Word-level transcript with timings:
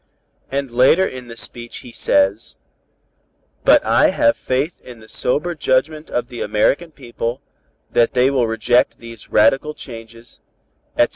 And 0.51 0.71
later 0.71 1.05
in 1.07 1.27
the 1.27 1.37
speech 1.37 1.77
he 1.85 1.91
says: 1.91 2.55
'But 3.63 3.85
I 3.85 4.09
have 4.09 4.35
faith 4.35 4.81
in 4.83 4.99
the 4.99 5.07
sober 5.07 5.53
judgment 5.53 6.09
of 6.09 6.27
the 6.29 6.41
American 6.41 6.89
people, 6.89 7.39
that 7.91 8.13
they 8.13 8.31
will 8.31 8.47
reject 8.47 8.97
these 8.97 9.29
radical 9.31 9.75
changes, 9.75 10.39
etc.' 10.97 11.09